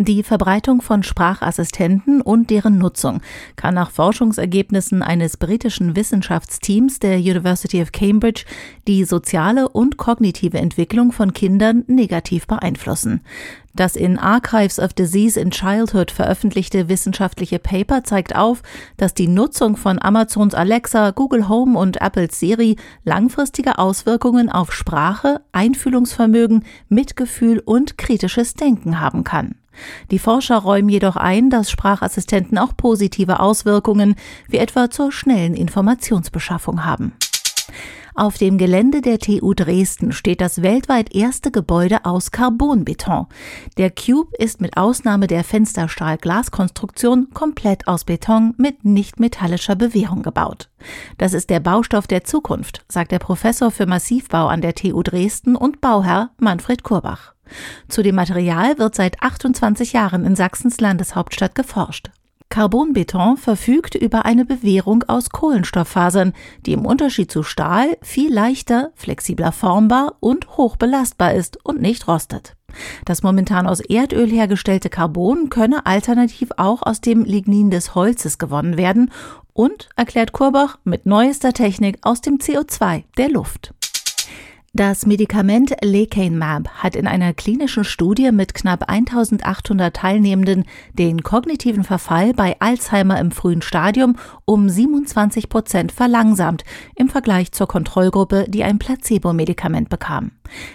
Die 0.00 0.22
Verbreitung 0.22 0.80
von 0.80 1.02
Sprachassistenten 1.02 2.20
und 2.20 2.50
deren 2.50 2.78
Nutzung 2.78 3.20
kann 3.56 3.74
nach 3.74 3.90
Forschungsergebnissen 3.90 5.02
eines 5.02 5.36
britischen 5.36 5.96
Wissenschaftsteams 5.96 7.00
der 7.00 7.18
University 7.18 7.82
of 7.82 7.90
Cambridge 7.90 8.44
die 8.86 9.02
soziale 9.02 9.68
und 9.68 9.96
kognitive 9.96 10.56
Entwicklung 10.56 11.10
von 11.10 11.32
Kindern 11.32 11.82
negativ 11.88 12.46
beeinflussen. 12.46 13.22
Das 13.74 13.96
in 13.96 14.20
Archives 14.20 14.78
of 14.78 14.92
Disease 14.92 15.38
in 15.38 15.50
Childhood 15.50 16.12
veröffentlichte 16.12 16.88
wissenschaftliche 16.88 17.58
Paper 17.58 18.04
zeigt 18.04 18.36
auf, 18.36 18.62
dass 18.98 19.14
die 19.14 19.26
Nutzung 19.26 19.76
von 19.76 20.00
Amazons 20.00 20.54
Alexa, 20.54 21.10
Google 21.10 21.48
Home 21.48 21.76
und 21.76 22.00
Apples 22.00 22.38
Siri 22.38 22.76
langfristige 23.02 23.78
Auswirkungen 23.80 24.48
auf 24.48 24.72
Sprache, 24.72 25.40
Einfühlungsvermögen, 25.50 26.64
Mitgefühl 26.88 27.58
und 27.58 27.98
kritisches 27.98 28.54
Denken 28.54 29.00
haben 29.00 29.24
kann. 29.24 29.56
Die 30.10 30.18
Forscher 30.18 30.58
räumen 30.58 30.88
jedoch 30.88 31.16
ein, 31.16 31.50
dass 31.50 31.70
Sprachassistenten 31.70 32.58
auch 32.58 32.76
positive 32.76 33.40
Auswirkungen, 33.40 34.14
wie 34.48 34.58
etwa 34.58 34.90
zur 34.90 35.12
schnellen 35.12 35.54
Informationsbeschaffung 35.54 36.84
haben. 36.84 37.12
Auf 38.18 38.36
dem 38.36 38.58
Gelände 38.58 39.00
der 39.00 39.20
TU 39.20 39.54
Dresden 39.54 40.10
steht 40.10 40.40
das 40.40 40.60
weltweit 40.60 41.14
erste 41.14 41.52
Gebäude 41.52 42.04
aus 42.04 42.32
Carbonbeton. 42.32 43.26
Der 43.76 43.92
Cube 43.92 44.36
ist 44.36 44.60
mit 44.60 44.76
Ausnahme 44.76 45.28
der 45.28 45.44
Fensterstahl-Glaskonstruktion 45.44 47.28
komplett 47.32 47.86
aus 47.86 48.02
Beton 48.02 48.54
mit 48.58 48.84
nicht 48.84 49.20
metallischer 49.20 49.76
Bewehrung 49.76 50.24
gebaut. 50.24 50.68
Das 51.16 51.32
ist 51.32 51.48
der 51.48 51.60
Baustoff 51.60 52.08
der 52.08 52.24
Zukunft, 52.24 52.84
sagt 52.88 53.12
der 53.12 53.20
Professor 53.20 53.70
für 53.70 53.86
Massivbau 53.86 54.48
an 54.48 54.62
der 54.62 54.74
TU 54.74 55.00
Dresden 55.04 55.54
und 55.54 55.80
Bauherr 55.80 56.30
Manfred 56.40 56.82
Kurbach. 56.82 57.34
Zu 57.88 58.02
dem 58.02 58.14
Material 58.14 58.78
wird 58.78 58.94
seit 58.94 59.22
28 59.22 59.92
Jahren 59.92 60.24
in 60.24 60.36
Sachsens 60.36 60.80
Landeshauptstadt 60.80 61.54
geforscht. 61.54 62.10
Carbonbeton 62.50 63.36
verfügt 63.36 63.94
über 63.94 64.24
eine 64.24 64.46
Bewehrung 64.46 65.04
aus 65.06 65.30
Kohlenstofffasern, 65.30 66.32
die 66.64 66.72
im 66.72 66.86
Unterschied 66.86 67.30
zu 67.30 67.42
Stahl 67.42 67.98
viel 68.00 68.32
leichter, 68.32 68.90
flexibler 68.94 69.52
formbar 69.52 70.14
und 70.20 70.56
hoch 70.56 70.76
belastbar 70.76 71.34
ist 71.34 71.64
und 71.64 71.82
nicht 71.82 72.08
rostet. 72.08 72.56
Das 73.04 73.22
momentan 73.22 73.66
aus 73.66 73.80
Erdöl 73.80 74.28
hergestellte 74.28 74.88
Carbon 74.88 75.50
könne 75.50 75.86
alternativ 75.86 76.50
auch 76.56 76.82
aus 76.82 77.00
dem 77.00 77.24
Lignin 77.24 77.70
des 77.70 77.94
Holzes 77.94 78.38
gewonnen 78.38 78.76
werden 78.76 79.10
und, 79.52 79.88
erklärt 79.96 80.32
Kurbach, 80.32 80.78
mit 80.84 81.04
neuester 81.04 81.52
Technik 81.52 81.98
aus 82.02 82.20
dem 82.20 82.38
CO2 82.38 83.04
der 83.16 83.28
Luft. 83.30 83.74
Das 84.74 85.06
Medikament 85.06 85.74
Lecanemab 85.82 86.68
hat 86.68 86.94
in 86.94 87.06
einer 87.06 87.32
klinischen 87.32 87.84
Studie 87.84 88.30
mit 88.32 88.52
knapp 88.52 88.90
1800 88.90 89.96
Teilnehmenden 89.96 90.64
den 90.92 91.22
kognitiven 91.22 91.84
Verfall 91.84 92.34
bei 92.34 92.54
Alzheimer 92.60 93.18
im 93.18 93.30
frühen 93.30 93.62
Stadium 93.62 94.16
um 94.44 94.68
27 94.68 95.48
Prozent 95.48 95.90
verlangsamt 95.90 96.64
im 96.94 97.08
Vergleich 97.08 97.52
zur 97.52 97.66
Kontrollgruppe, 97.66 98.44
die 98.46 98.62
ein 98.62 98.78
Placebo-Medikament 98.78 99.88
bekam. 99.88 100.32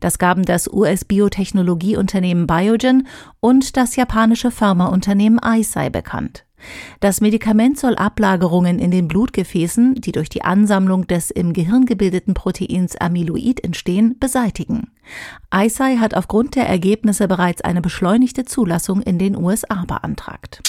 Das 0.00 0.18
gaben 0.18 0.44
das 0.44 0.68
US-Biotechnologieunternehmen 0.72 2.48
Biogen 2.48 3.06
und 3.38 3.76
das 3.76 3.94
japanische 3.94 4.50
Pharmaunternehmen 4.50 5.38
Eisai 5.40 5.90
bekannt. 5.90 6.45
Das 7.00 7.20
Medikament 7.20 7.78
soll 7.78 7.94
Ablagerungen 7.96 8.78
in 8.78 8.90
den 8.90 9.08
Blutgefäßen, 9.08 9.96
die 9.96 10.12
durch 10.12 10.28
die 10.28 10.42
Ansammlung 10.42 11.06
des 11.06 11.30
im 11.30 11.52
Gehirn 11.52 11.86
gebildeten 11.86 12.34
Proteins 12.34 12.96
Amyloid 12.96 13.62
entstehen, 13.62 14.18
beseitigen. 14.18 14.90
Eisai 15.50 15.96
hat 15.96 16.14
aufgrund 16.14 16.56
der 16.56 16.68
Ergebnisse 16.68 17.28
bereits 17.28 17.62
eine 17.62 17.80
beschleunigte 17.80 18.44
Zulassung 18.44 19.02
in 19.02 19.18
den 19.18 19.36
USA 19.36 19.84
beantragt. 19.86 20.62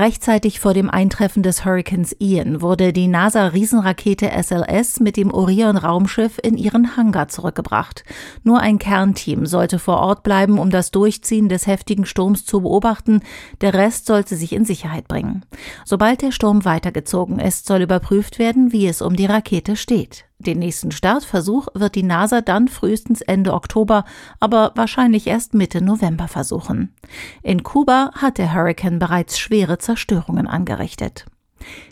Rechtzeitig 0.00 0.60
vor 0.60 0.72
dem 0.72 0.88
Eintreffen 0.88 1.42
des 1.42 1.66
Hurrikans 1.66 2.16
Ian 2.18 2.62
wurde 2.62 2.94
die 2.94 3.06
NASA-Riesenrakete 3.06 4.30
SLS 4.30 4.98
mit 4.98 5.18
dem 5.18 5.30
Orion-Raumschiff 5.30 6.38
in 6.42 6.56
ihren 6.56 6.96
Hangar 6.96 7.28
zurückgebracht. 7.28 8.04
Nur 8.42 8.60
ein 8.60 8.78
Kernteam 8.78 9.44
sollte 9.44 9.78
vor 9.78 9.98
Ort 9.98 10.22
bleiben, 10.22 10.58
um 10.58 10.70
das 10.70 10.90
Durchziehen 10.90 11.50
des 11.50 11.66
heftigen 11.66 12.06
Sturms 12.06 12.46
zu 12.46 12.62
beobachten. 12.62 13.20
Der 13.60 13.74
Rest 13.74 14.06
sollte 14.06 14.36
sich 14.36 14.54
in 14.54 14.64
Sicherheit 14.64 15.06
bringen. 15.06 15.44
Sobald 15.84 16.22
der 16.22 16.32
Sturm 16.32 16.64
weitergezogen 16.64 17.38
ist, 17.38 17.66
soll 17.66 17.82
überprüft 17.82 18.38
werden, 18.38 18.72
wie 18.72 18.86
es 18.86 19.02
um 19.02 19.16
die 19.16 19.26
Rakete 19.26 19.76
steht. 19.76 20.29
Den 20.40 20.58
nächsten 20.58 20.90
Startversuch 20.90 21.68
wird 21.74 21.94
die 21.94 22.02
NASA 22.02 22.40
dann 22.40 22.68
frühestens 22.68 23.20
Ende 23.20 23.52
Oktober, 23.52 24.04
aber 24.40 24.72
wahrscheinlich 24.74 25.26
erst 25.26 25.52
Mitte 25.52 25.82
November 25.82 26.28
versuchen. 26.28 26.94
In 27.42 27.62
Kuba 27.62 28.10
hat 28.14 28.38
der 28.38 28.54
Hurrikan 28.54 28.98
bereits 28.98 29.38
schwere 29.38 29.76
Zerstörungen 29.76 30.46
angerichtet. 30.46 31.26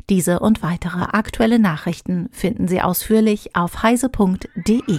Diese 0.09 0.41
und 0.41 0.63
weitere 0.63 1.03
aktuelle 1.03 1.59
Nachrichten 1.59 2.31
finden 2.33 2.69
Sie 2.69 2.81
ausführlich 2.81 3.55
auf 3.55 3.83
heise.de. 3.83 4.99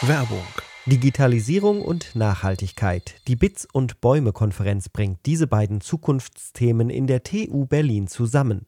Werbung 0.00 0.67
Digitalisierung 0.88 1.82
und 1.82 2.16
Nachhaltigkeit. 2.16 3.16
Die 3.28 3.36
Bits 3.36 3.68
und 3.70 4.00
Bäume 4.00 4.32
Konferenz 4.32 4.88
bringt 4.88 5.18
diese 5.26 5.46
beiden 5.46 5.82
Zukunftsthemen 5.82 6.88
in 6.88 7.06
der 7.06 7.22
TU 7.22 7.66
Berlin 7.66 8.08
zusammen. 8.08 8.64